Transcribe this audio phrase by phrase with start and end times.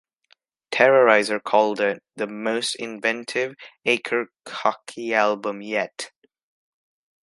[0.71, 3.53] "Terrorizer" called it "the most inventive
[3.85, 6.09] Akercocke album yet".